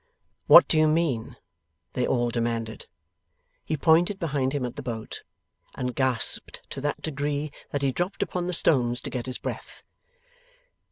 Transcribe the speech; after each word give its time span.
'What 0.47 0.67
do 0.67 0.79
you 0.79 0.87
mean?' 0.87 1.35
they 1.93 2.07
all 2.07 2.31
demanded. 2.31 2.87
He 3.63 3.77
pointed 3.77 4.17
behind 4.17 4.51
him 4.51 4.65
at 4.65 4.75
the 4.75 4.81
boat, 4.81 5.21
and 5.75 5.93
gasped 5.93 6.61
to 6.71 6.81
that 6.81 7.03
degree 7.03 7.51
that 7.69 7.83
he 7.83 7.91
dropped 7.91 8.23
upon 8.23 8.47
the 8.47 8.53
stones 8.53 8.99
to 9.01 9.11
get 9.11 9.27
his 9.27 9.37
breath. 9.37 9.83